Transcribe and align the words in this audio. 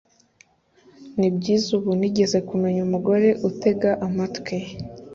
nibyiza 1.17 1.67
ubu 1.77 1.91
nigeze 1.99 2.37
kumenya 2.49 2.81
umugore 2.87 3.29
utega 3.49 3.89
amatwi 4.07 4.57